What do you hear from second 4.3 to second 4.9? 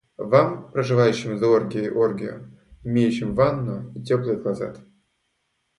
клозет!